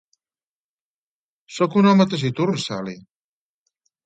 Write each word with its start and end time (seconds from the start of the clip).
Sóc 1.57 1.77
un 1.83 1.91
home 1.91 2.09
taciturn, 2.15 2.59
Sally. 2.65 2.97